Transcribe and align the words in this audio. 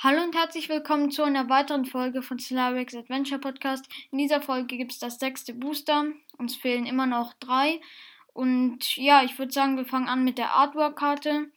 Hallo 0.00 0.22
und 0.22 0.36
herzlich 0.36 0.68
willkommen 0.68 1.10
zu 1.10 1.24
einer 1.24 1.48
weiteren 1.48 1.84
Folge 1.84 2.22
von 2.22 2.38
Slavix 2.38 2.94
Adventure 2.94 3.40
Podcast. 3.40 3.88
In 4.12 4.18
dieser 4.18 4.40
Folge 4.40 4.76
gibt 4.76 4.92
es 4.92 5.00
das 5.00 5.18
sechste 5.18 5.52
Booster. 5.52 6.04
Uns 6.38 6.54
fehlen 6.54 6.86
immer 6.86 7.06
noch 7.06 7.32
drei. 7.40 7.80
Und 8.32 8.96
ja, 8.96 9.24
ich 9.24 9.36
würde 9.40 9.50
sagen, 9.50 9.76
wir 9.76 9.86
fangen 9.86 10.06
an 10.06 10.22
mit 10.22 10.38
der 10.38 10.54
Artwork-Karte. 10.54 11.50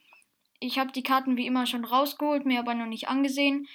Ich 0.58 0.80
habe 0.80 0.90
die 0.90 1.04
Karten 1.04 1.36
wie 1.36 1.46
immer 1.46 1.66
schon 1.66 1.84
rausgeholt, 1.84 2.44
mir 2.44 2.58
aber 2.58 2.74
noch 2.74 2.86
nicht 2.86 3.06
angesehen. 3.06 3.68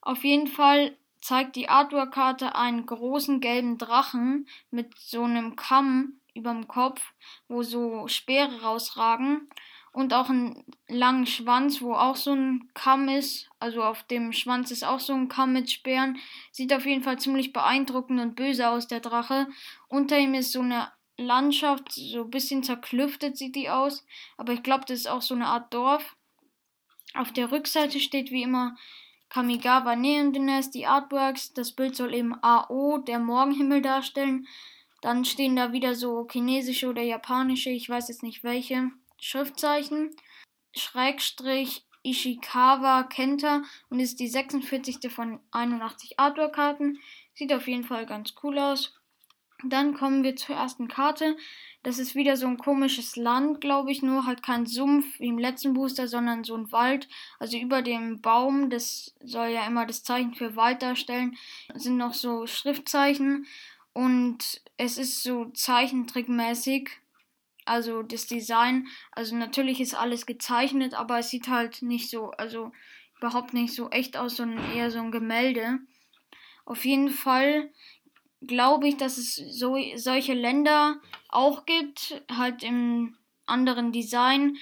Auf 0.00 0.24
jeden 0.24 0.46
Fall 0.46 0.96
zeigt 1.20 1.54
die 1.54 1.68
Artwork-Karte 1.68 2.54
einen 2.54 2.86
großen 2.86 3.40
gelben 3.40 3.76
Drachen 3.76 4.48
mit 4.70 4.96
so 4.96 5.24
einem 5.24 5.54
Kamm 5.54 6.14
überm 6.32 6.66
Kopf, 6.66 7.12
wo 7.46 7.62
so 7.62 8.08
Speere 8.08 8.62
rausragen 8.62 9.50
und 9.94 10.12
auch 10.12 10.28
einen 10.28 10.64
langen 10.88 11.24
Schwanz, 11.24 11.80
wo 11.80 11.94
auch 11.94 12.16
so 12.16 12.32
ein 12.32 12.68
Kamm 12.74 13.08
ist. 13.08 13.48
Also 13.60 13.80
auf 13.84 14.02
dem 14.02 14.32
Schwanz 14.32 14.72
ist 14.72 14.84
auch 14.84 14.98
so 14.98 15.14
ein 15.14 15.28
Kamm 15.28 15.52
mit 15.52 15.70
Speeren. 15.70 16.18
Sieht 16.50 16.74
auf 16.74 16.84
jeden 16.84 17.04
Fall 17.04 17.20
ziemlich 17.20 17.52
beeindruckend 17.52 18.20
und 18.20 18.34
böse 18.34 18.68
aus, 18.68 18.88
der 18.88 18.98
Drache. 18.98 19.46
Unter 19.88 20.18
ihm 20.18 20.34
ist 20.34 20.50
so 20.50 20.62
eine 20.62 20.88
Landschaft, 21.16 21.92
so 21.92 22.24
ein 22.24 22.30
bisschen 22.30 22.64
zerklüftet 22.64 23.36
sieht 23.38 23.54
die 23.54 23.70
aus. 23.70 24.04
Aber 24.36 24.52
ich 24.52 24.64
glaube, 24.64 24.84
das 24.84 24.98
ist 24.98 25.06
auch 25.06 25.22
so 25.22 25.36
eine 25.36 25.46
Art 25.46 25.72
Dorf. 25.72 26.16
Auf 27.14 27.32
der 27.32 27.52
Rückseite 27.52 28.00
steht 28.00 28.32
wie 28.32 28.42
immer 28.42 28.76
Kamigawa 29.28 29.94
Neondinas, 29.94 30.72
die 30.72 30.86
Artworks. 30.86 31.52
Das 31.52 31.70
Bild 31.70 31.94
soll 31.94 32.14
eben 32.14 32.34
AO, 32.42 32.98
der 32.98 33.20
Morgenhimmel, 33.20 33.80
darstellen. 33.80 34.48
Dann 35.02 35.24
stehen 35.24 35.54
da 35.54 35.70
wieder 35.70 35.94
so 35.94 36.26
chinesische 36.28 36.88
oder 36.88 37.02
japanische, 37.02 37.70
ich 37.70 37.88
weiß 37.88 38.08
jetzt 38.08 38.24
nicht 38.24 38.42
welche. 38.42 38.90
Schriftzeichen, 39.24 40.10
Schrägstrich 40.76 41.86
Ishikawa 42.02 43.04
Kenta 43.04 43.62
und 43.88 43.98
ist 43.98 44.20
die 44.20 44.28
46. 44.28 45.10
von 45.10 45.40
81 45.50 46.20
Artwork-Karten. 46.20 46.98
Sieht 47.32 47.50
auf 47.54 47.66
jeden 47.66 47.84
Fall 47.84 48.04
ganz 48.04 48.34
cool 48.42 48.58
aus. 48.58 48.94
Dann 49.64 49.94
kommen 49.94 50.24
wir 50.24 50.36
zur 50.36 50.56
ersten 50.56 50.88
Karte. 50.88 51.38
Das 51.82 51.98
ist 51.98 52.14
wieder 52.14 52.36
so 52.36 52.46
ein 52.46 52.58
komisches 52.58 53.16
Land, 53.16 53.62
glaube 53.62 53.92
ich, 53.92 54.02
nur 54.02 54.26
halt 54.26 54.42
kein 54.42 54.66
Sumpf 54.66 55.18
wie 55.18 55.28
im 55.28 55.38
letzten 55.38 55.72
Booster, 55.72 56.06
sondern 56.06 56.44
so 56.44 56.54
ein 56.54 56.70
Wald. 56.70 57.08
Also 57.38 57.56
über 57.56 57.80
dem 57.80 58.20
Baum, 58.20 58.68
das 58.68 59.14
soll 59.24 59.48
ja 59.48 59.66
immer 59.66 59.86
das 59.86 60.02
Zeichen 60.02 60.34
für 60.34 60.54
Wald 60.54 60.82
darstellen, 60.82 61.38
sind 61.72 61.96
noch 61.96 62.12
so 62.12 62.46
Schriftzeichen 62.46 63.46
und 63.94 64.60
es 64.76 64.98
ist 64.98 65.22
so 65.22 65.46
zeichentrickmäßig 65.46 66.90
also 67.64 68.02
das 68.02 68.26
Design, 68.26 68.86
also 69.12 69.36
natürlich 69.36 69.80
ist 69.80 69.94
alles 69.94 70.26
gezeichnet, 70.26 70.94
aber 70.94 71.18
es 71.18 71.30
sieht 71.30 71.48
halt 71.48 71.82
nicht 71.82 72.10
so, 72.10 72.30
also 72.32 72.72
überhaupt 73.18 73.54
nicht 73.54 73.74
so 73.74 73.90
echt 73.90 74.16
aus, 74.16 74.36
sondern 74.36 74.72
eher 74.72 74.90
so 74.90 74.98
ein 74.98 75.10
Gemälde. 75.10 75.78
Auf 76.66 76.84
jeden 76.84 77.10
Fall 77.10 77.70
glaube 78.46 78.88
ich, 78.88 78.96
dass 78.96 79.16
es 79.16 79.34
so 79.36 79.76
solche 79.96 80.34
Länder 80.34 81.00
auch 81.28 81.64
gibt, 81.64 82.22
halt 82.30 82.62
im 82.62 83.16
anderen 83.46 83.92
Design, 83.92 84.56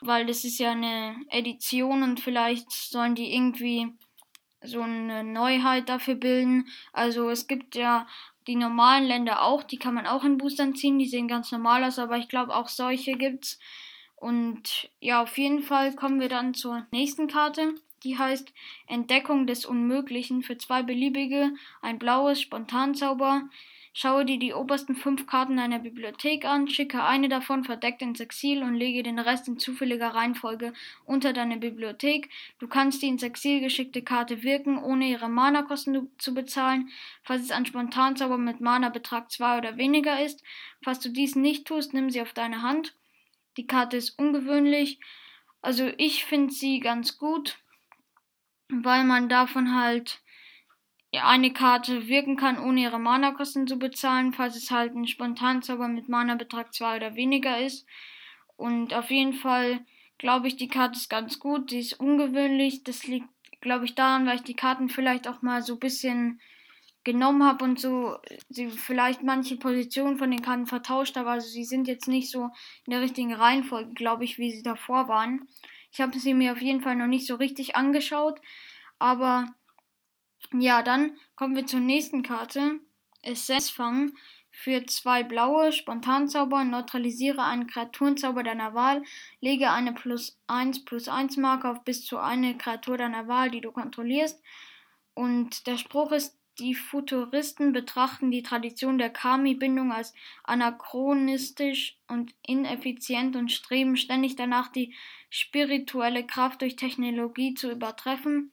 weil 0.00 0.26
das 0.26 0.44
ist 0.44 0.58
ja 0.58 0.72
eine 0.72 1.16
Edition 1.30 2.02
und 2.02 2.20
vielleicht 2.20 2.70
sollen 2.70 3.14
die 3.14 3.34
irgendwie 3.34 3.92
so 4.62 4.82
eine 4.82 5.24
Neuheit 5.24 5.88
dafür 5.88 6.14
bilden. 6.14 6.66
Also 6.92 7.30
es 7.30 7.46
gibt 7.46 7.74
ja 7.74 8.06
die 8.48 8.56
normalen 8.56 9.04
Länder 9.04 9.42
auch, 9.42 9.62
die 9.62 9.76
kann 9.76 9.94
man 9.94 10.06
auch 10.06 10.24
in 10.24 10.38
Boostern 10.38 10.74
ziehen, 10.74 10.98
die 10.98 11.06
sehen 11.06 11.28
ganz 11.28 11.52
normal 11.52 11.84
aus, 11.84 11.98
aber 11.98 12.16
ich 12.16 12.28
glaube 12.28 12.56
auch 12.56 12.68
solche 12.68 13.12
gibt's. 13.12 13.60
Und 14.16 14.90
ja, 14.98 15.22
auf 15.22 15.36
jeden 15.38 15.62
Fall 15.62 15.94
kommen 15.94 16.18
wir 16.18 16.30
dann 16.30 16.54
zur 16.54 16.86
nächsten 16.90 17.28
Karte. 17.28 17.74
Die 18.04 18.16
heißt 18.16 18.52
Entdeckung 18.86 19.46
des 19.46 19.66
Unmöglichen 19.66 20.42
für 20.42 20.56
zwei 20.56 20.82
beliebige, 20.82 21.52
ein 21.82 21.98
blaues 21.98 22.40
Spontanzauber, 22.40 23.42
Schaue 24.00 24.24
dir 24.24 24.38
die 24.38 24.54
obersten 24.54 24.94
fünf 24.94 25.26
Karten 25.26 25.56
deiner 25.56 25.80
Bibliothek 25.80 26.44
an, 26.44 26.68
schicke 26.68 27.02
eine 27.02 27.28
davon 27.28 27.64
verdeckt 27.64 28.00
ins 28.00 28.20
Exil 28.20 28.62
und 28.62 28.76
lege 28.76 29.02
den 29.02 29.18
Rest 29.18 29.48
in 29.48 29.58
zufälliger 29.58 30.14
Reihenfolge 30.14 30.72
unter 31.04 31.32
deine 31.32 31.56
Bibliothek. 31.56 32.30
Du 32.60 32.68
kannst 32.68 33.02
die 33.02 33.08
ins 33.08 33.24
Exil 33.24 33.60
geschickte 33.60 34.02
Karte 34.02 34.44
wirken, 34.44 34.78
ohne 34.78 35.08
ihre 35.08 35.28
Mana-Kosten 35.28 36.12
zu 36.16 36.32
bezahlen, 36.32 36.90
falls 37.24 37.42
es 37.42 37.50
ein 37.50 37.66
Spontanzauber 37.66 38.38
mit 38.38 38.60
Mana-Betrag 38.60 39.32
2 39.32 39.58
oder 39.58 39.76
weniger 39.78 40.24
ist. 40.24 40.44
Falls 40.80 41.00
du 41.00 41.08
dies 41.08 41.34
nicht 41.34 41.66
tust, 41.66 41.92
nimm 41.92 42.08
sie 42.08 42.22
auf 42.22 42.32
deine 42.32 42.62
Hand. 42.62 42.94
Die 43.56 43.66
Karte 43.66 43.96
ist 43.96 44.16
ungewöhnlich. 44.16 45.00
Also 45.60 45.90
ich 45.96 46.24
finde 46.24 46.54
sie 46.54 46.78
ganz 46.78 47.18
gut, 47.18 47.58
weil 48.68 49.02
man 49.02 49.28
davon 49.28 49.74
halt 49.74 50.20
eine 51.12 51.52
Karte 51.52 52.08
wirken 52.08 52.36
kann, 52.36 52.58
ohne 52.58 52.82
ihre 52.82 52.98
Mana-Kosten 52.98 53.66
zu 53.66 53.78
bezahlen, 53.78 54.32
falls 54.32 54.56
es 54.56 54.70
halt 54.70 54.94
ein 54.94 55.06
Spontanzauber 55.06 55.88
mit 55.88 56.08
Mana-Betrag 56.08 56.74
2 56.74 56.96
oder 56.96 57.14
weniger 57.14 57.60
ist. 57.60 57.86
Und 58.56 58.92
auf 58.92 59.10
jeden 59.10 59.32
Fall 59.32 59.80
glaube 60.18 60.48
ich, 60.48 60.56
die 60.56 60.68
Karte 60.68 60.98
ist 60.98 61.08
ganz 61.08 61.38
gut. 61.38 61.70
Sie 61.70 61.78
ist 61.78 61.98
ungewöhnlich. 61.98 62.84
Das 62.84 63.06
liegt, 63.06 63.28
glaube 63.60 63.86
ich, 63.86 63.94
daran, 63.94 64.26
weil 64.26 64.36
ich 64.36 64.42
die 64.42 64.56
Karten 64.56 64.88
vielleicht 64.88 65.28
auch 65.28 65.42
mal 65.42 65.62
so 65.62 65.74
ein 65.74 65.80
bisschen 65.80 66.40
genommen 67.04 67.44
habe 67.44 67.64
und 67.64 67.80
so 67.80 68.18
sie 68.50 68.68
vielleicht 68.68 69.22
manche 69.22 69.56
Positionen 69.56 70.18
von 70.18 70.30
den 70.30 70.42
Karten 70.42 70.66
vertauscht 70.66 71.16
habe. 71.16 71.30
Also 71.30 71.48
sie 71.48 71.64
sind 71.64 71.88
jetzt 71.88 72.08
nicht 72.08 72.30
so 72.30 72.50
in 72.84 72.90
der 72.90 73.00
richtigen 73.00 73.32
Reihenfolge, 73.32 73.94
glaube 73.94 74.24
ich, 74.24 74.38
wie 74.38 74.52
sie 74.52 74.62
davor 74.62 75.08
waren. 75.08 75.48
Ich 75.90 76.00
habe 76.00 76.18
sie 76.18 76.34
mir 76.34 76.52
auf 76.52 76.60
jeden 76.60 76.82
Fall 76.82 76.96
noch 76.96 77.06
nicht 77.06 77.26
so 77.26 77.36
richtig 77.36 77.76
angeschaut, 77.76 78.40
aber 78.98 79.46
ja, 80.52 80.82
dann 80.82 81.16
kommen 81.36 81.56
wir 81.56 81.66
zur 81.66 81.80
nächsten 81.80 82.22
Karte. 82.22 82.80
Essenzfang 83.22 84.12
für 84.50 84.84
zwei 84.86 85.22
blaue 85.22 85.72
Spontanzauber. 85.72 86.64
Neutralisiere 86.64 87.42
einen 87.42 87.66
Kreaturenzauber 87.66 88.42
deiner 88.42 88.74
Wahl. 88.74 89.02
Lege 89.40 89.70
eine 89.70 89.92
plus 89.92 90.38
1 90.46 90.84
plus 90.84 91.08
1 91.08 91.36
Marke 91.36 91.68
auf 91.68 91.84
bis 91.84 92.04
zu 92.04 92.18
eine 92.18 92.56
Kreatur 92.56 92.96
deiner 92.96 93.28
Wahl, 93.28 93.50
die 93.50 93.60
du 93.60 93.72
kontrollierst. 93.72 94.42
Und 95.14 95.66
der 95.66 95.78
Spruch 95.78 96.12
ist, 96.12 96.38
die 96.58 96.74
Futuristen 96.74 97.72
betrachten 97.72 98.32
die 98.32 98.42
Tradition 98.42 98.98
der 98.98 99.10
Kami-Bindung 99.10 99.92
als 99.92 100.12
anachronistisch 100.42 101.96
und 102.08 102.34
ineffizient 102.44 103.36
und 103.36 103.52
streben 103.52 103.96
ständig 103.96 104.34
danach, 104.34 104.68
die 104.72 104.94
spirituelle 105.30 106.26
Kraft 106.26 106.62
durch 106.62 106.74
Technologie 106.74 107.54
zu 107.54 107.70
übertreffen. 107.70 108.52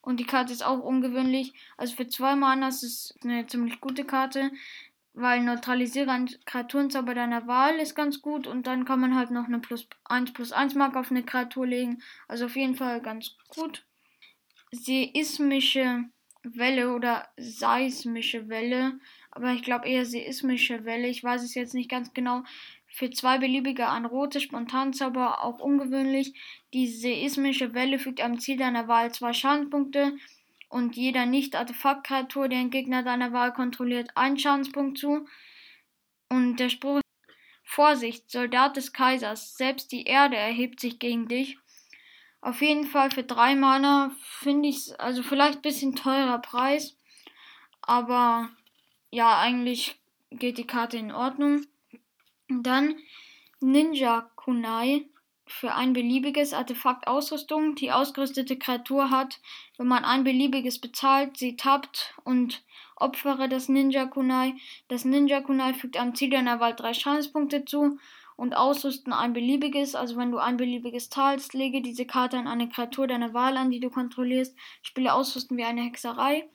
Und 0.00 0.20
die 0.20 0.26
Karte 0.26 0.52
ist 0.52 0.64
auch 0.64 0.80
ungewöhnlich. 0.80 1.52
Also 1.76 1.96
für 1.96 2.08
zwei 2.08 2.36
Mana 2.36 2.68
ist 2.68 2.82
es 2.82 3.14
eine 3.22 3.46
ziemlich 3.46 3.80
gute 3.80 4.04
Karte. 4.04 4.50
Weil 5.14 5.42
neutralisiere 5.42 6.10
ein 6.12 6.30
Kreaturenzauber 6.44 7.14
deiner 7.14 7.46
Wahl 7.46 7.80
ist 7.80 7.94
ganz 7.94 8.22
gut. 8.22 8.46
Und 8.46 8.66
dann 8.66 8.84
kann 8.84 9.00
man 9.00 9.16
halt 9.16 9.30
noch 9.30 9.46
eine 9.46 9.58
plus 9.58 9.88
1 10.04 10.32
plus 10.32 10.52
1 10.52 10.74
Marke 10.74 10.98
auf 10.98 11.10
eine 11.10 11.24
Kreatur 11.24 11.66
legen. 11.66 12.02
Also 12.28 12.46
auf 12.46 12.56
jeden 12.56 12.76
Fall 12.76 13.00
ganz 13.00 13.36
gut. 13.48 13.84
Seismische 14.70 16.04
Welle 16.44 16.94
oder 16.94 17.28
seismische 17.36 18.48
Welle. 18.48 19.00
Aber 19.30 19.52
ich 19.52 19.62
glaube 19.62 19.88
eher 19.88 20.04
seismische 20.04 20.84
Welle. 20.84 21.08
Ich 21.08 21.24
weiß 21.24 21.42
es 21.42 21.54
jetzt 21.54 21.74
nicht 21.74 21.90
ganz 21.90 22.12
genau. 22.12 22.44
Für 22.98 23.10
zwei 23.10 23.38
beliebige 23.38 23.88
ein 23.88 24.06
rotes 24.06 24.42
Spontanzauber 24.42 25.44
auch 25.44 25.60
ungewöhnlich. 25.60 26.34
Die 26.74 26.88
seismische 26.88 27.72
Welle 27.72 28.00
fügt 28.00 28.20
am 28.20 28.40
Ziel 28.40 28.56
deiner 28.56 28.88
Wahl 28.88 29.14
zwei 29.14 29.32
Schadenspunkte 29.32 30.16
und 30.68 30.96
jeder 30.96 31.24
Nicht-Artefakt-Kreatur, 31.24 32.48
der 32.48 32.58
den 32.58 32.70
Gegner 32.70 33.04
deiner 33.04 33.32
Wahl 33.32 33.52
kontrolliert, 33.52 34.16
einen 34.16 34.36
Schadenspunkt 34.36 34.98
zu. 34.98 35.28
Und 36.28 36.56
der 36.56 36.70
Spruch 36.70 37.00
Vorsicht, 37.62 38.32
Soldat 38.32 38.76
des 38.76 38.92
Kaisers, 38.92 39.54
selbst 39.54 39.92
die 39.92 40.02
Erde 40.02 40.34
erhebt 40.34 40.80
sich 40.80 40.98
gegen 40.98 41.28
dich. 41.28 41.56
Auf 42.40 42.62
jeden 42.62 42.84
Fall 42.84 43.12
für 43.12 43.22
drei 43.22 43.54
Mana 43.54 44.10
finde 44.40 44.70
ich 44.70 44.76
es, 44.78 44.92
also 44.94 45.22
vielleicht 45.22 45.58
ein 45.58 45.62
bisschen 45.62 45.94
teurer 45.94 46.40
Preis, 46.40 46.96
aber 47.80 48.50
ja, 49.12 49.38
eigentlich 49.38 49.94
geht 50.32 50.58
die 50.58 50.66
Karte 50.66 50.96
in 50.96 51.12
Ordnung. 51.12 51.64
Dann 52.48 52.96
Ninja 53.60 54.30
Kunai 54.36 55.06
für 55.46 55.74
ein 55.74 55.92
beliebiges 55.92 56.54
Artefakt 56.54 57.06
Ausrüstung. 57.06 57.74
Die 57.74 57.92
ausgerüstete 57.92 58.58
Kreatur 58.58 59.10
hat, 59.10 59.40
wenn 59.76 59.86
man 59.86 60.04
ein 60.04 60.24
beliebiges 60.24 60.80
bezahlt, 60.80 61.36
sie 61.36 61.56
tappt 61.56 62.14
und 62.24 62.62
opfere 62.96 63.48
das 63.48 63.68
Ninja 63.68 64.06
Kunai. 64.06 64.54
Das 64.88 65.04
Ninja 65.04 65.42
Kunai 65.42 65.74
fügt 65.74 65.98
am 65.98 66.14
Ziel 66.14 66.30
deiner 66.30 66.58
Wahl 66.58 66.74
drei 66.74 66.94
Schadenspunkte 66.94 67.66
zu 67.66 67.98
und 68.36 68.56
ausrüsten 68.56 69.12
ein 69.12 69.34
beliebiges. 69.34 69.94
Also 69.94 70.16
wenn 70.16 70.30
du 70.30 70.38
ein 70.38 70.56
beliebiges 70.56 71.10
zahlst, 71.10 71.52
lege 71.52 71.82
diese 71.82 72.06
Karte 72.06 72.38
an 72.38 72.46
eine 72.46 72.70
Kreatur 72.70 73.06
deiner 73.06 73.34
Wahl 73.34 73.58
an, 73.58 73.70
die 73.70 73.80
du 73.80 73.90
kontrollierst. 73.90 74.56
Spiele 74.80 75.12
ausrüsten 75.12 75.58
wie 75.58 75.64
eine 75.64 75.82
Hexerei. 75.82 76.48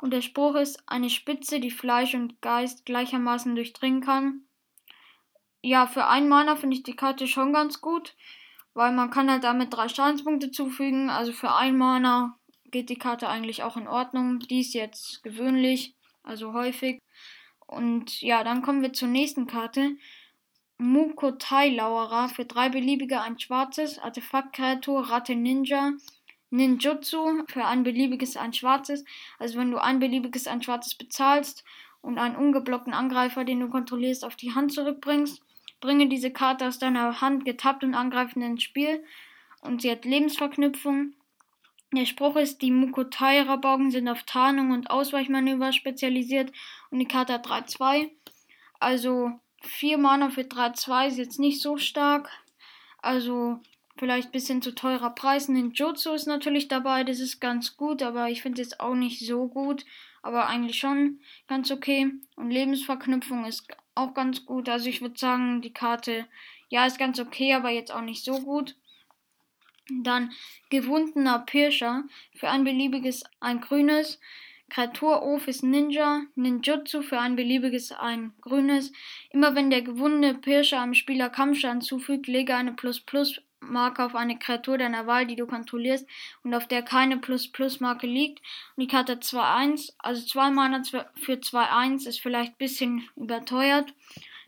Und 0.00 0.12
der 0.12 0.22
Spruch 0.22 0.56
ist 0.56 0.82
eine 0.86 1.10
Spitze, 1.10 1.60
die 1.60 1.70
Fleisch 1.70 2.14
und 2.14 2.40
Geist 2.40 2.86
gleichermaßen 2.86 3.54
durchdringen 3.54 4.00
kann 4.00 4.42
ja, 5.62 5.86
für 5.86 6.06
einen 6.06 6.28
Mana 6.28 6.56
finde 6.56 6.76
ich 6.76 6.82
die 6.82 6.96
Karte 6.96 7.26
schon 7.26 7.52
ganz 7.52 7.80
gut, 7.80 8.14
weil 8.74 8.92
man 8.92 9.10
kann 9.10 9.30
halt 9.30 9.44
damit 9.44 9.72
drei 9.72 9.88
Schadenspunkte 9.88 10.50
zufügen. 10.50 11.10
Also 11.10 11.32
für 11.32 11.54
einen 11.54 11.78
Mana 11.78 12.38
geht 12.70 12.90
die 12.90 12.98
Karte 12.98 13.28
eigentlich 13.28 13.62
auch 13.62 13.76
in 13.76 13.88
Ordnung. 13.88 14.40
Die 14.40 14.60
ist 14.60 14.74
jetzt 14.74 15.22
gewöhnlich, 15.22 15.94
also 16.22 16.52
häufig. 16.52 17.00
Und 17.66 18.20
ja, 18.22 18.44
dann 18.44 18.62
kommen 18.62 18.82
wir 18.82 18.92
zur 18.92 19.08
nächsten 19.08 19.46
Karte. 19.46 19.96
Mukotai 20.78 21.70
Lauerer 21.70 22.28
für 22.28 22.44
drei 22.44 22.68
beliebige 22.68 23.20
ein 23.20 23.38
schwarzes, 23.38 23.98
Artefaktkreatur, 23.98 25.10
Ratte 25.10 25.34
Ninja, 25.34 25.92
Ninjutsu 26.50 27.44
für 27.48 27.64
ein 27.64 27.82
beliebiges 27.82 28.36
ein 28.36 28.52
schwarzes. 28.52 29.04
Also 29.38 29.58
wenn 29.58 29.72
du 29.72 29.78
ein 29.82 29.98
beliebiges 29.98 30.46
ein 30.46 30.62
schwarzes 30.62 30.94
bezahlst 30.94 31.64
und 32.00 32.18
einen 32.18 32.36
ungeblockten 32.36 32.94
Angreifer, 32.94 33.44
den 33.44 33.60
du 33.60 33.68
kontrollierst, 33.68 34.24
auf 34.24 34.36
die 34.36 34.54
Hand 34.54 34.72
zurückbringst, 34.72 35.42
bringe 35.80 36.08
diese 36.08 36.30
Karte 36.30 36.66
aus 36.66 36.78
deiner 36.78 37.20
Hand 37.20 37.44
getappt 37.44 37.84
und 37.84 37.94
angreifend 37.94 38.44
ins 38.44 38.62
Spiel. 38.62 39.04
Und 39.60 39.82
sie 39.82 39.90
hat 39.90 40.04
Lebensverknüpfung. 40.04 41.14
Der 41.92 42.04
Spruch 42.04 42.36
ist, 42.36 42.60
die 42.60 42.70
Mukotai-Rabaugen 42.70 43.90
sind 43.90 44.08
auf 44.08 44.22
Tarnung 44.24 44.72
und 44.72 44.90
Ausweichmanöver 44.90 45.72
spezialisiert 45.72 46.52
und 46.90 46.98
die 46.98 47.08
Karte 47.08 47.32
hat 47.32 47.46
3-2. 47.46 48.10
Also 48.78 49.32
4 49.62 49.98
Mana 49.98 50.28
für 50.30 50.42
3-2 50.42 51.08
ist 51.08 51.18
jetzt 51.18 51.40
nicht 51.40 51.62
so 51.62 51.78
stark. 51.78 52.30
Also 53.00 53.60
vielleicht 53.96 54.28
ein 54.28 54.32
bisschen 54.32 54.62
zu 54.62 54.74
teurer 54.74 55.10
Preis. 55.10 55.48
Ninjutsu 55.48 56.12
ist 56.12 56.26
natürlich 56.26 56.68
dabei, 56.68 57.04
das 57.04 57.20
ist 57.20 57.40
ganz 57.40 57.76
gut, 57.76 58.02
aber 58.02 58.28
ich 58.28 58.42
finde 58.42 58.62
es 58.62 58.78
auch 58.78 58.94
nicht 58.94 59.26
so 59.26 59.48
gut. 59.48 59.84
Aber 60.22 60.46
eigentlich 60.46 60.78
schon 60.78 61.20
ganz 61.46 61.70
okay. 61.70 62.12
Und 62.36 62.50
Lebensverknüpfung 62.50 63.46
ist 63.46 63.66
auch 63.98 64.14
ganz 64.14 64.46
gut. 64.46 64.68
Also 64.68 64.88
ich 64.88 65.00
würde 65.00 65.18
sagen, 65.18 65.60
die 65.60 65.72
Karte, 65.72 66.26
ja, 66.68 66.86
ist 66.86 66.98
ganz 66.98 67.18
okay, 67.18 67.54
aber 67.54 67.70
jetzt 67.70 67.92
auch 67.92 68.02
nicht 68.02 68.24
so 68.24 68.40
gut. 68.40 68.76
Dann 69.90 70.32
gewundener 70.70 71.40
Pirscher 71.40 72.04
für 72.34 72.48
ein 72.48 72.64
beliebiges, 72.64 73.24
ein 73.40 73.60
grünes. 73.60 74.20
Kreatur 74.70 75.22
Ofis 75.22 75.62
Ninja, 75.62 76.24
Ninjutsu 76.34 77.00
für 77.00 77.18
ein 77.18 77.36
beliebiges 77.36 77.90
ein 77.90 78.34
grünes. 78.42 78.92
Immer 79.30 79.54
wenn 79.54 79.70
der 79.70 79.80
gewundene 79.80 80.34
Pirscher 80.34 80.82
einem 80.82 80.92
Spieler 80.92 81.30
Kampfschaden 81.30 81.80
zufügt, 81.80 82.26
lege 82.26 82.54
eine 82.54 82.74
Plus-Plus 82.74 83.40
Marke 83.68 84.04
auf 84.04 84.14
eine 84.14 84.38
Kreatur 84.38 84.78
deiner 84.78 85.06
Wahl, 85.06 85.26
die 85.26 85.36
du 85.36 85.46
kontrollierst 85.46 86.06
und 86.42 86.54
auf 86.54 86.66
der 86.66 86.82
keine 86.82 87.18
Plus-Plus-Marke 87.18 88.06
liegt. 88.06 88.40
Und 88.76 88.82
die 88.82 88.88
Karte 88.88 89.14
2-1, 89.14 89.92
also 89.98 90.26
2 90.26 90.50
Mana 90.50 90.82
für 90.84 91.34
2-1 91.34 92.06
ist 92.06 92.20
vielleicht 92.20 92.52
ein 92.52 92.58
bisschen 92.58 93.08
überteuert. 93.16 93.92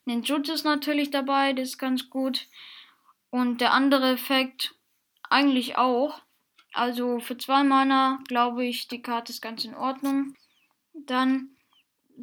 Ninjutsu 0.04 0.52
ist 0.52 0.64
natürlich 0.64 1.10
dabei, 1.10 1.52
das 1.52 1.70
ist 1.70 1.78
ganz 1.78 2.10
gut. 2.10 2.46
Und 3.30 3.60
der 3.60 3.72
andere 3.72 4.12
Effekt 4.12 4.74
eigentlich 5.28 5.78
auch. 5.78 6.20
Also 6.72 7.18
für 7.20 7.36
zwei 7.36 7.62
Mana 7.64 8.18
glaube 8.28 8.64
ich, 8.64 8.88
die 8.88 9.02
Karte 9.02 9.32
ist 9.32 9.40
ganz 9.40 9.64
in 9.64 9.74
Ordnung. 9.74 10.34
Dann 10.92 11.50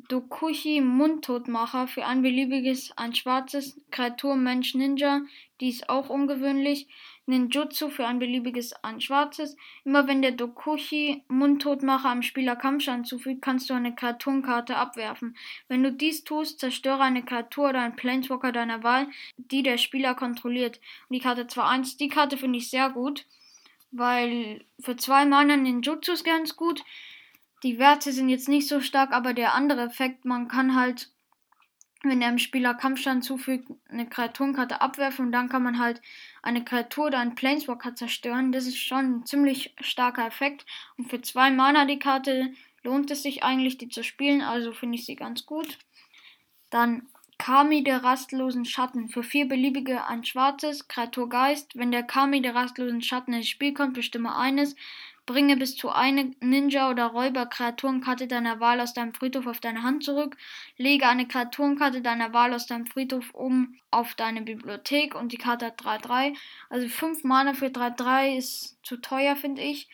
Dokuchi 0.10 0.82
Mundtotmacher 0.82 1.88
für 1.88 2.06
ein 2.06 2.22
beliebiges, 2.22 2.92
ein 2.98 3.16
schwarzes 3.16 3.80
Kreatur 3.92 4.36
Mensch 4.36 4.76
Ninja. 4.76 5.22
Die 5.60 5.70
ist 5.70 5.90
auch 5.90 6.10
ungewöhnlich. 6.10 6.88
Ninjutsu 7.26 7.90
für 7.90 8.06
ein 8.06 8.20
beliebiges, 8.20 8.74
ein 8.84 9.02
schwarzes. 9.02 9.58
Immer 9.84 10.08
wenn 10.08 10.22
der 10.22 10.32
Dokuchi 10.32 11.24
Mundtotmacher 11.28 12.10
einem 12.10 12.22
Spieler 12.22 12.56
Kampfschaden 12.56 13.06
zufügt, 13.06 13.42
kannst 13.42 13.70
du 13.70 13.74
eine 13.74 13.94
Kreaturenkarte 13.94 14.78
abwerfen. 14.78 15.36
Wenn 15.68 15.84
du 15.84 15.92
dies 15.92 16.24
tust, 16.24 16.60
zerstöre 16.60 17.02
eine 17.02 17.24
Kreatur 17.24 17.70
oder 17.70 17.82
einen 17.82 17.96
Planeswalker 17.96 18.52
deiner 18.52 18.84
Wahl, 18.84 19.08
die 19.38 19.64
der 19.64 19.78
Spieler 19.78 20.16
kontrolliert. 20.16 20.80
Und 21.10 21.16
die 21.16 21.22
Karte 21.22 21.44
2-1, 21.44 21.98
die 21.98 22.08
Karte 22.08 22.38
finde 22.38 22.60
ich 22.60 22.70
sehr 22.70 22.90
gut 22.90 23.26
weil 23.92 24.66
für 24.80 24.96
zwei 24.96 25.26
Mana 25.26 25.56
Ninjutsu 25.56 26.12
ist 26.12 26.26
ganz 26.26 26.56
gut. 26.56 26.84
Die 27.64 27.80
Werte 27.80 28.12
sind 28.12 28.30
jetzt 28.30 28.50
nicht 28.50 28.68
so 28.68 28.82
stark, 28.82 29.12
aber 29.12 29.34
der 29.34 29.54
andere 29.54 29.82
Effekt, 29.82 30.26
man 30.26 30.48
kann 30.48 30.76
halt, 30.76 31.10
wenn 32.04 32.20
der 32.20 32.30
dem 32.30 32.38
Spieler 32.38 32.76
Kampfstand 32.76 33.24
zufügt, 33.24 33.68
eine 33.90 34.08
Kreaturenkarte 34.08 34.82
abwerfen 34.82 35.26
und 35.26 35.32
dann 35.32 35.50
kann 35.50 35.64
man 35.64 35.80
halt 35.80 36.02
eine 36.44 36.64
Kreatur 36.64 37.08
oder 37.08 37.20
einen 37.20 37.36
Planeswalker 37.36 37.96
zerstören. 37.96 38.52
Das 38.52 38.68
ist 38.68 38.78
schon 38.78 39.20
ein 39.20 39.26
ziemlich 39.26 39.74
starker 39.82 40.28
Effekt. 40.28 40.66
Und 40.98 41.10
für 41.10 41.22
zwei 41.22 41.50
Mana 41.50 41.86
die 41.86 42.00
Karte 42.00 42.54
lohnt 42.84 43.10
es 43.10 43.24
sich 43.24 43.44
eigentlich, 43.44 43.78
die 43.78 43.90
zu 43.90 44.04
spielen, 44.04 44.42
also 44.42 44.72
finde 44.72 44.98
ich 44.98 45.06
sie 45.06 45.16
ganz 45.16 45.46
gut. 45.46 45.80
Dann 46.70 47.08
Kami 47.38 47.84
der 47.84 48.04
rastlosen 48.04 48.66
Schatten. 48.66 49.10
Für 49.10 49.24
vier 49.24 49.48
beliebige 49.48 50.06
ein 50.08 50.24
schwarzes, 50.26 50.88
Kreatur 50.88 51.30
Geist. 51.30 51.78
Wenn 51.78 51.92
der 51.92 52.04
Kami 52.04 52.42
der 52.42 52.56
rastlosen 52.56 53.02
Schatten 53.02 53.34
ins 53.34 53.48
Spiel 53.48 53.74
kommt, 53.74 53.94
bestimme 53.94 54.36
eines. 54.36 54.76
Bringe 55.28 55.58
bis 55.58 55.76
zu 55.76 55.90
eine 55.90 56.32
Ninja- 56.42 56.90
oder 56.90 57.06
Räuber-Kreaturenkarte 57.06 58.28
deiner 58.28 58.60
Wahl 58.60 58.82
aus 58.82 58.96
deinem 58.96 59.14
Friedhof 59.14 59.46
auf 59.46 59.60
deine 59.60 59.84
Hand 59.84 60.04
zurück. 60.04 60.36
Lege 60.78 61.08
eine 61.08 61.28
Kreaturenkarte 61.28 62.02
deiner 62.02 62.34
Wahl 62.34 62.56
aus 62.56 62.66
deinem 62.66 62.88
Friedhof 62.88 63.36
um 63.36 63.76
auf 63.92 64.16
deine 64.16 64.42
Bibliothek 64.42 65.14
und 65.14 65.32
die 65.32 65.38
Karte 65.38 65.68
hat 65.68 65.80
3-3. 65.80 66.36
Also 66.70 66.88
5 66.88 67.24
Mana 67.24 67.54
für 67.54 67.68
3-3 67.68 68.36
ist 68.38 68.80
zu 68.82 68.98
teuer, 68.98 69.36
finde 69.36 69.62
ich. 69.62 69.88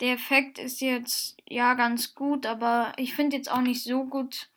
Der 0.00 0.14
Effekt 0.14 0.58
ist 0.58 0.80
jetzt 0.80 1.36
ja 1.46 1.74
ganz 1.74 2.14
gut, 2.14 2.46
aber 2.46 2.94
ich 2.96 3.14
finde 3.14 3.36
jetzt 3.36 3.50
auch 3.50 3.60
nicht 3.60 3.82
so 3.82 4.04
gut 4.04 4.48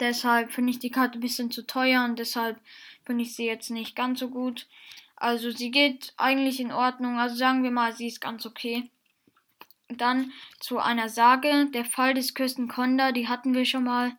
Deshalb 0.00 0.52
finde 0.52 0.70
ich 0.72 0.80
die 0.80 0.90
Karte 0.90 1.18
ein 1.18 1.20
bisschen 1.20 1.50
zu 1.50 1.66
teuer 1.66 2.04
und 2.04 2.18
deshalb 2.18 2.58
finde 3.04 3.22
ich 3.22 3.36
sie 3.36 3.46
jetzt 3.46 3.70
nicht 3.70 3.94
ganz 3.94 4.18
so 4.18 4.28
gut. 4.28 4.66
Also 5.16 5.50
sie 5.50 5.70
geht 5.70 6.12
eigentlich 6.16 6.58
in 6.60 6.72
Ordnung. 6.72 7.18
Also 7.18 7.36
sagen 7.36 7.62
wir 7.62 7.70
mal, 7.70 7.94
sie 7.94 8.08
ist 8.08 8.20
ganz 8.20 8.44
okay. 8.44 8.90
Dann 9.96 10.32
zu 10.60 10.78
einer 10.78 11.08
Sage. 11.08 11.68
Der 11.72 11.84
Fall 11.84 12.14
des 12.14 12.34
Küsten 12.34 12.68
Konda, 12.68 13.12
die 13.12 13.28
hatten 13.28 13.54
wir 13.54 13.64
schon 13.64 13.84
mal. 13.84 14.12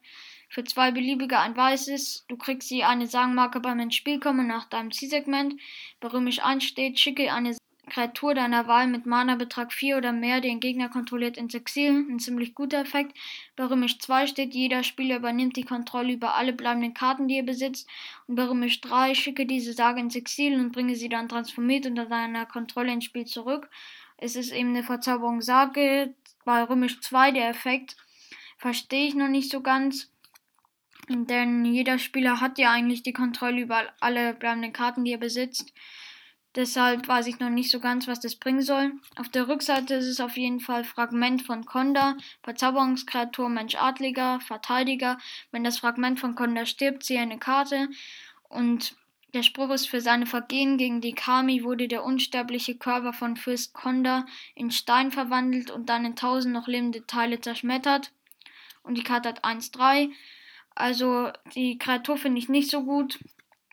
Für 0.50 0.64
zwei 0.64 0.92
beliebige 0.92 1.40
ein 1.40 1.58
weißes. 1.58 2.26
Du 2.28 2.38
kriegst 2.38 2.70
sie 2.70 2.84
eine 2.84 3.08
Sagenmarke 3.08 3.60
beim 3.60 3.80
ins 3.80 3.96
Spiel 3.96 4.20
kommen 4.20 4.48
nach 4.48 4.66
deinem 4.66 4.92
Zielsegment. 4.92 5.60
Bei 6.00 6.08
römisch 6.08 6.44
1 6.44 6.64
steht, 6.64 7.00
schicke 7.00 7.34
eine 7.34 7.56
Kreatur 7.88 8.34
deiner 8.34 8.68
Wahl 8.68 8.88
mit 8.88 9.06
Mana-Betrag 9.06 9.72
4 9.72 9.98
oder 9.98 10.12
mehr, 10.12 10.42
den 10.42 10.60
Gegner 10.60 10.90
kontrolliert, 10.90 11.38
ins 11.38 11.54
Exil. 11.54 12.06
Ein 12.10 12.20
ziemlich 12.20 12.56
guter 12.56 12.80
Effekt. 12.80 13.16
Bei 13.56 13.66
Römisch 13.66 14.00
2 14.00 14.28
steht, 14.28 14.54
jeder 14.54 14.84
Spieler 14.84 15.18
übernimmt 15.18 15.56
die 15.56 15.66
Kontrolle 15.66 16.14
über 16.14 16.36
alle 16.36 16.54
bleibenden 16.54 16.94
Karten, 16.94 17.28
die 17.28 17.38
er 17.38 17.44
besitzt. 17.44 17.88
Und 18.28 18.36
bei 18.36 18.46
Römisch 18.46 18.82
3 18.82 19.14
schicke 19.14 19.46
diese 19.46 19.74
Sage 19.74 20.00
ins 20.00 20.16
Exil 20.16 20.60
und 20.60 20.72
bringe 20.72 20.96
sie 20.96 21.10
dann 21.10 21.30
transformiert 21.30 21.86
unter 21.86 22.06
deiner 22.06 22.46
Kontrolle 22.46 22.92
ins 22.92 23.06
Spiel 23.06 23.26
zurück. 23.26 23.70
Es 24.18 24.36
ist 24.36 24.52
eben 24.52 24.70
eine 24.70 24.84
Verzauberung 24.84 25.42
Sage. 25.42 26.14
Bei 26.46 26.64
Römisch 26.64 27.02
2 27.02 27.32
der 27.32 27.50
Effekt 27.50 27.96
verstehe 28.58 29.08
ich 29.08 29.16
noch 29.16 29.28
nicht 29.28 29.52
so 29.52 29.62
ganz. 29.62 30.12
Denn 31.10 31.66
jeder 31.66 32.00
Spieler 32.00 32.42
hat 32.42 32.58
ja 32.58 32.72
eigentlich 32.72 33.04
die 33.04 33.14
Kontrolle 33.14 33.62
über 33.62 33.84
alle 34.00 34.34
bleibenden 34.34 34.74
Karten, 34.74 35.04
die 35.04 35.12
er 35.12 35.20
besitzt. 35.20 35.74
Deshalb 36.56 37.08
weiß 37.08 37.28
ich 37.28 37.40
noch 37.40 37.50
nicht 37.50 37.70
so 37.70 37.82
ganz, 37.82 38.08
was 38.08 38.22
das 38.22 38.38
bringen 38.38 38.62
soll. 38.62 38.94
Auf 39.18 39.28
der 39.28 39.50
Rückseite 39.50 39.96
ist 39.96 40.08
es 40.08 40.22
auf 40.22 40.38
jeden 40.38 40.62
Fall 40.62 40.86
Fragment 40.86 41.42
von 41.42 41.66
Konda, 41.66 42.16
Verzauberungskreatur, 42.44 43.50
Mensch 43.50 43.76
Adliger, 43.76 44.40
Verteidiger. 44.40 45.18
Wenn 45.52 45.66
das 45.66 45.80
Fragment 45.80 46.20
von 46.20 46.34
Konda 46.34 46.66
stirbt, 46.66 47.04
ziehe 47.04 47.20
eine 47.20 47.38
Karte. 47.38 47.90
Und 48.48 48.96
der 49.36 49.44
Spruch 49.44 49.70
ist, 49.70 49.88
für 49.88 50.02
seine 50.02 50.26
Vergehen 50.26 50.78
gegen 50.78 51.02
die 51.02 51.14
Kami 51.14 51.64
wurde 51.64 51.88
der 51.88 52.04
unsterbliche 52.04 52.76
Körper 52.76 53.14
von 53.14 53.36
Fürst 53.36 53.74
Konda 53.74 54.26
in 54.56 54.72
Stein 54.72 55.12
verwandelt 55.12 55.70
und 55.70 55.90
dann 55.90 56.06
in 56.06 56.16
tausend 56.16 56.54
noch 56.54 56.68
lebende 56.68 57.06
Teile 57.06 57.40
zerschmettert. 57.42 58.12
Und 58.82 58.98
die 58.98 59.04
Karte 59.04 59.30
hat 59.30 59.44
1-3. 59.44 60.10
Also 60.74 61.32
die 61.54 61.78
Kreatur 61.78 62.18
finde 62.18 62.40
ich 62.40 62.50
nicht 62.50 62.72
so 62.72 62.84
gut. 62.84 63.20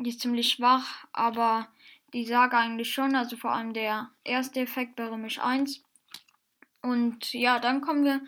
Die 0.00 0.10
ist 0.10 0.20
ziemlich 0.20 0.48
schwach, 0.48 1.06
aber 1.12 1.68
die 2.12 2.24
Sage 2.24 2.56
eigentlich 2.56 2.92
schon, 2.92 3.14
also 3.14 3.36
vor 3.36 3.52
allem 3.52 3.72
der 3.72 4.10
erste 4.24 4.60
Effekt 4.60 4.96
bei 4.96 5.06
Römisch 5.06 5.38
1. 5.38 5.82
Und 6.82 7.32
ja, 7.32 7.60
dann 7.60 7.80
kommen 7.80 8.04
wir 8.04 8.20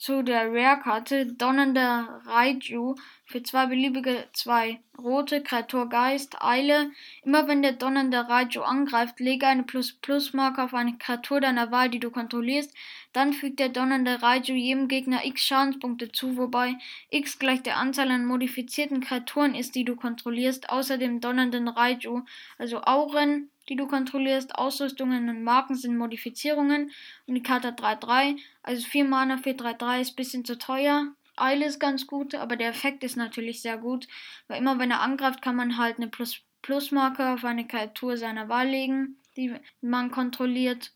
zu 0.00 0.22
der 0.22 0.50
Rare-Karte 0.50 1.26
Donnernder 1.26 2.22
Raiju 2.24 2.94
für 3.26 3.42
zwei 3.42 3.66
beliebige, 3.66 4.24
zwei 4.32 4.80
rote, 4.98 5.42
Kreatur 5.42 5.90
Geist, 5.90 6.42
Eile. 6.42 6.90
Immer 7.22 7.46
wenn 7.48 7.60
der 7.60 7.72
Donnernde 7.72 8.26
Raiju 8.26 8.62
angreift, 8.62 9.20
lege 9.20 9.46
eine 9.46 9.62
Plus-Plus-Marke 9.62 10.62
auf 10.62 10.72
eine 10.72 10.96
Kreatur 10.96 11.42
deiner 11.42 11.70
Wahl, 11.70 11.90
die 11.90 12.00
du 12.00 12.10
kontrollierst. 12.10 12.74
Dann 13.12 13.34
fügt 13.34 13.60
der 13.60 13.68
Donnernde 13.68 14.22
Raiju 14.22 14.54
jedem 14.54 14.88
Gegner 14.88 15.26
x 15.26 15.42
Schadenspunkte 15.42 16.10
zu, 16.10 16.38
wobei 16.38 16.76
x 17.10 17.38
gleich 17.38 17.62
der 17.62 17.76
Anzahl 17.76 18.10
an 18.10 18.24
modifizierten 18.24 19.02
Kreaturen 19.02 19.54
ist, 19.54 19.74
die 19.74 19.84
du 19.84 19.96
kontrollierst, 19.96 20.70
außer 20.70 20.96
dem 20.96 21.20
Donnernden 21.20 21.68
Raiju. 21.68 22.22
Also 22.56 22.80
Auren, 22.84 23.50
die 23.70 23.76
du 23.76 23.86
kontrollierst. 23.86 24.56
Ausrüstungen 24.56 25.28
und 25.28 25.44
Marken 25.44 25.76
sind 25.76 25.96
Modifizierungen. 25.96 26.90
Und 27.26 27.34
die 27.34 27.42
Karte 27.42 27.68
hat 27.68 27.80
3-3. 27.80 28.36
Also 28.62 28.86
4 28.86 29.04
Mana 29.04 29.38
für 29.38 29.50
3-3 29.50 30.00
ist 30.00 30.12
ein 30.12 30.16
bisschen 30.16 30.44
zu 30.44 30.58
teuer. 30.58 31.06
Eile 31.36 31.64
ist 31.64 31.78
ganz 31.78 32.06
gut, 32.06 32.34
aber 32.34 32.56
der 32.56 32.68
Effekt 32.68 33.02
ist 33.04 33.16
natürlich 33.16 33.62
sehr 33.62 33.78
gut. 33.78 34.08
Weil 34.48 34.58
immer 34.58 34.78
wenn 34.78 34.90
er 34.90 35.00
angreift, 35.00 35.40
kann 35.40 35.56
man 35.56 35.78
halt 35.78 35.96
eine 35.96 36.08
Plus 36.08 36.42
Plusmarke 36.62 37.30
auf 37.30 37.44
eine 37.44 37.66
Kreatur 37.66 38.18
seiner 38.18 38.50
Wahl 38.50 38.68
legen, 38.68 39.16
die 39.34 39.54
man 39.80 40.10
kontrolliert. 40.10 40.92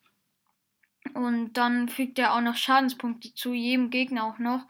Und 1.14 1.54
dann 1.54 1.88
fügt 1.88 2.18
er 2.18 2.34
auch 2.34 2.42
noch 2.42 2.56
Schadenspunkte 2.56 3.32
zu, 3.34 3.54
jedem 3.54 3.88
Gegner 3.88 4.24
auch 4.24 4.38
noch. 4.38 4.66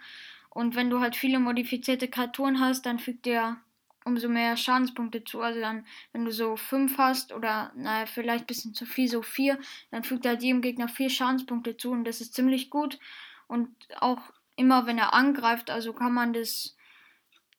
Und 0.51 0.77
wenn 0.77 0.91
du 0.91 1.01
halt 1.01 1.17
viele 1.17 1.41
modifizierte 1.41 2.07
Kreaturen 2.07 2.61
hast, 2.61 2.87
dann 2.87 3.01
fügt 3.01 3.27
er 3.27 3.57
umso 4.05 4.29
mehr 4.29 4.57
Schadenspunkte 4.57 5.25
zu. 5.25 5.41
Also 5.41 5.61
dann, 5.61 5.87
wenn 6.13 6.25
du 6.25 6.31
so 6.31 6.57
5 6.57 6.97
hast 6.99 7.33
oder 7.33 7.73
naja, 7.75 8.07
vielleicht 8.07 8.45
ein 8.45 8.47
bisschen 8.47 8.75
zu 8.75 8.87
viel, 8.87 9.09
so 9.09 9.23
4, 9.23 9.59
dann 9.91 10.05
fügt 10.05 10.27
er 10.27 10.39
jedem 10.39 10.61
Gegner 10.61 10.89
4 10.89 11.11
Schadenspunkte 11.11 11.77
zu 11.77 11.91
und 11.91 12.05
das 12.05 12.21
ist 12.21 12.35
ziemlich 12.35 12.71
gut. 12.71 12.99
Und 13.47 13.75
auch 14.01 14.21
immer 14.57 14.87
wenn 14.87 14.99
er 14.99 15.15
angreift, 15.15 15.71
also 15.71 15.93
kann 15.93 16.13
man 16.13 16.33
das 16.33 16.77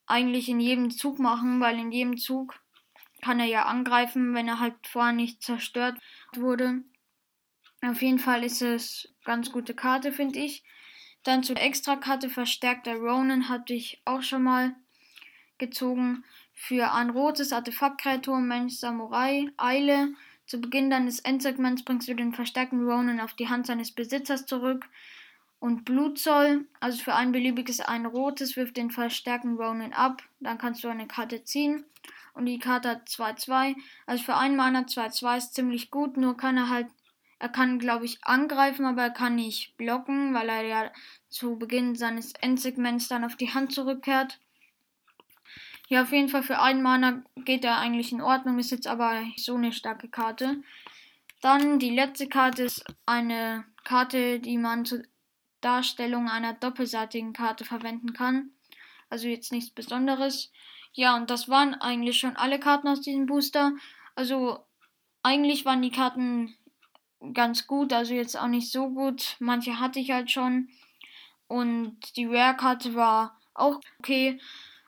eigentlich 0.06 0.50
in 0.50 0.60
jedem 0.60 0.92
Zug 0.92 1.20
machen, 1.20 1.60
weil 1.60 1.80
in 1.80 1.92
jedem 1.92 2.18
Zug 2.18 2.60
kann 3.22 3.40
er 3.40 3.48
ja 3.48 3.66
angreifen, 3.66 4.36
wenn 4.36 4.48
er 4.48 4.60
halt 4.60 4.76
vorher 4.88 5.14
nicht 5.14 5.42
zerstört 5.42 5.98
wurde. 6.36 6.84
Auf 7.82 8.02
jeden 8.02 8.20
Fall 8.20 8.44
ist 8.44 8.62
es 8.62 9.14
ganz 9.24 9.52
gute 9.52 9.74
Karte, 9.74 10.12
finde 10.12 10.40
ich. 10.40 10.64
Dann 11.24 11.44
zur 11.44 11.58
Extrakarte 11.58 12.30
verstärkter 12.30 12.96
Ronin 12.96 13.50
hatte 13.50 13.74
ich 13.74 14.02
auch 14.06 14.22
schon 14.22 14.44
mal 14.44 14.76
gezogen. 15.58 16.24
Für 16.54 16.94
ein 16.94 17.10
rotes 17.10 17.54
Artefaktkreatur, 17.54 18.40
Mensch, 18.40 18.76
Samurai, 18.76 19.48
Eile. 19.58 20.14
Zu 20.46 20.62
Beginn 20.62 20.90
deines 20.90 21.20
Endsegments 21.20 21.84
bringst 21.84 22.08
du 22.08 22.14
den 22.14 22.34
verstärkten 22.34 22.88
Ronin 22.88 23.20
auf 23.20 23.34
die 23.34 23.50
Hand 23.50 23.66
seines 23.66 23.92
Besitzers 23.92 24.46
zurück. 24.46 24.88
Und 25.60 25.86
Blutzoll, 25.86 26.68
also 26.80 27.02
für 27.04 27.16
ein 27.16 27.32
beliebiges 27.32 27.80
ein 27.80 28.06
rotes, 28.06 28.56
wirft 28.56 28.78
den 28.78 28.92
verstärkten 28.92 29.58
Ronin 29.58 29.94
ab. 29.94 30.22
Dann 30.40 30.58
kannst 30.58 30.84
du 30.84 30.88
eine 30.88 31.08
Karte 31.08 31.44
ziehen. 31.44 31.86
Und 32.34 32.46
die 32.46 32.60
Karte 32.60 32.90
hat 32.90 33.08
2-2. 33.08 33.76
Also 34.06 34.24
für 34.24 34.36
einen 34.36 34.56
Mana 34.56 34.82
2-2 34.82 35.38
ist 35.38 35.56
ziemlich 35.56 35.90
gut, 35.90 36.18
nur 36.18 36.38
kann 36.38 36.58
er 36.58 36.70
halt 36.70 36.88
er 37.40 37.50
kann, 37.50 37.80
glaube 37.80 38.06
ich, 38.06 38.24
angreifen, 38.24 38.86
aber 38.86 39.04
er 39.04 39.10
kann 39.10 39.36
nicht 39.36 39.76
blocken, 39.78 40.34
weil 40.34 40.50
er 40.50 40.64
ja 40.64 40.92
zu 41.30 41.58
Beginn 41.58 41.96
seines 41.96 42.34
Endsegments 42.34 43.08
dann 43.08 43.26
auf 43.26 43.36
die 43.36 43.54
Hand 43.54 43.74
zurückkehrt. 43.74 44.40
Ja, 45.88 46.02
auf 46.02 46.12
jeden 46.12 46.30
Fall 46.30 46.44
für 46.44 46.60
einen 46.60 46.82
Mana 46.82 47.24
geht 47.36 47.64
er 47.64 47.78
eigentlich 47.78 48.12
in 48.12 48.22
Ordnung, 48.22 48.58
ist 48.58 48.72
jetzt 48.72 48.88
aber 48.88 49.24
so 49.38 49.56
eine 49.56 49.72
starke 49.72 50.10
Karte. 50.10 50.64
Dann 51.42 51.78
die 51.78 51.92
letzte 51.92 52.28
Karte 52.28 52.64
ist 52.64 52.86
eine 53.06 53.66
Karte, 53.84 54.40
die 54.40 54.58
man 54.58 54.86
zur 54.86 55.04
Darstellung 55.62 56.28
einer 56.28 56.54
doppelseitigen 56.54 57.34
Karte 57.34 57.66
verwenden 57.66 58.14
kann. 58.14 58.50
Also 59.10 59.28
jetzt 59.28 59.52
nichts 59.52 59.70
Besonderes. 59.70 60.52
Ja, 60.94 61.16
und 61.16 61.30
das 61.30 61.50
waren 61.50 61.76
eigentlich 61.76 62.18
schon 62.18 62.36
alle 62.36 62.60
Karten 62.60 62.88
aus 62.88 63.02
diesem 63.02 63.28
Booster. 63.28 63.74
Also 64.16 64.66
eigentlich 65.22 65.66
waren 65.66 65.82
die 65.82 65.92
Karten 65.92 66.56
ganz 67.34 67.68
gut, 67.68 67.94
also 67.94 68.14
jetzt 68.14 68.38
auch 68.38 68.48
nicht 68.48 68.72
so 68.72 68.90
gut. 68.90 69.36
Manche 69.40 69.80
hatte 69.80 70.00
ich 70.00 70.12
halt 70.12 70.32
schon. 70.32 70.70
Und 71.48 72.16
die 72.16 72.26
Rare-Karte 72.26 72.96
war 72.96 73.40
auch 73.54 73.80
okay. 74.00 74.40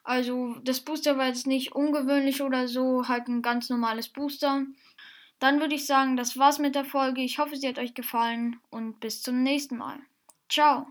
Also 0.07 0.55
das 0.63 0.79
Booster 0.79 1.17
war 1.17 1.27
jetzt 1.27 1.47
nicht 1.47 1.73
ungewöhnlich 1.75 2.41
oder 2.41 2.69
so, 2.69 3.09
halt 3.09 3.27
ein 3.27 3.41
ganz 3.41 3.69
normales 3.69 4.07
Booster. 4.07 4.65
Dann 5.39 5.59
würde 5.59 5.75
ich 5.75 5.85
sagen, 5.85 6.15
das 6.15 6.37
war's 6.37 6.59
mit 6.59 6.75
der 6.75 6.85
Folge. 6.85 7.21
Ich 7.21 7.39
hoffe, 7.39 7.57
sie 7.57 7.67
hat 7.67 7.77
euch 7.77 7.93
gefallen 7.93 8.57
und 8.69 9.01
bis 9.01 9.21
zum 9.21 9.43
nächsten 9.43 9.75
Mal. 9.75 9.99
Ciao. 10.47 10.87